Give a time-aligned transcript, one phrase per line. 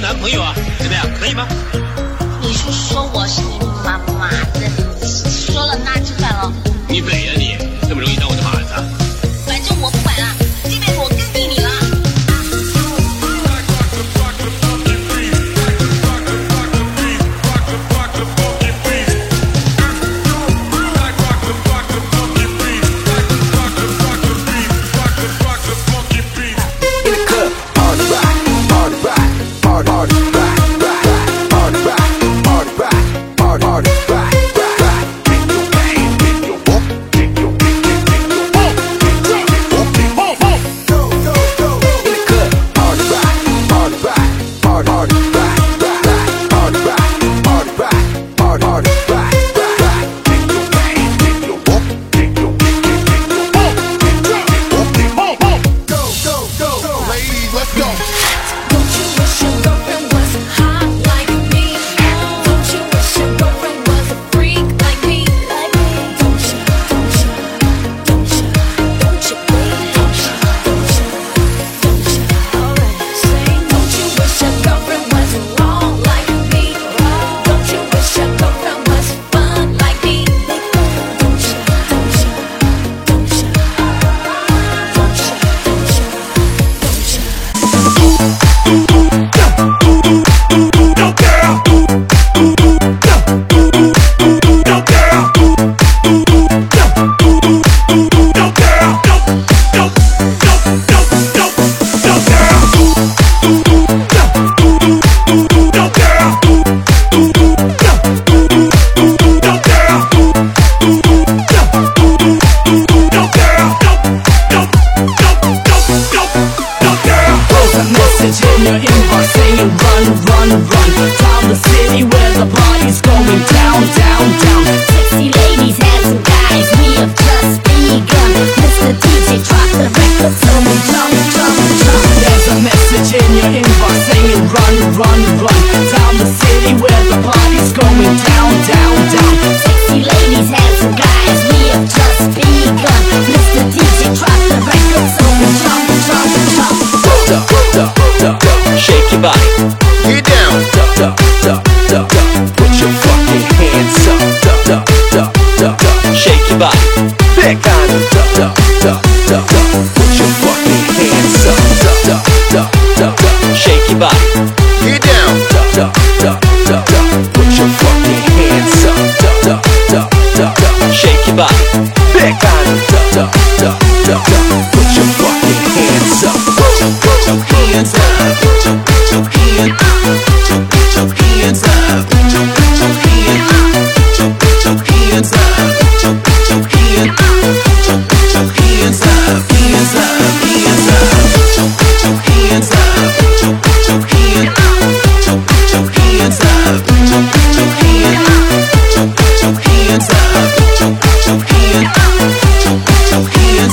[0.00, 1.04] 男朋友啊怎么样？
[1.18, 1.46] 可以吗？
[2.40, 3.07] 你是说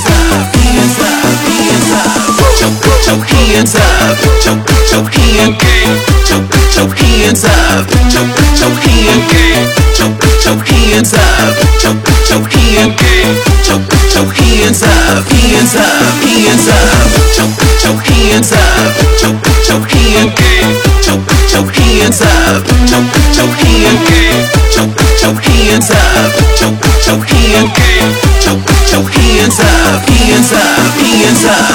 [0.08, 2.16] up, hands up, hands up.
[2.38, 6.90] Put your, put your hands up, put your, put your hand, put your, put your
[6.96, 9.22] hands up, put your, put your hand,
[9.76, 14.28] put your, put your hands up, put your, put your hand, put your, put your
[14.32, 16.96] hands up, hands up, hands up.
[17.16, 21.66] Put your, put your hands up, put your, put your hand, put your, put your
[21.72, 25.15] hands up, put your, put your hand, put your.
[31.46, 31.75] 자.